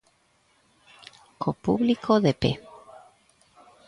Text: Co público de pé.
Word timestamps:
Co 1.41 1.49
público 1.65 2.13
de 2.25 2.33
pé. 2.41 2.51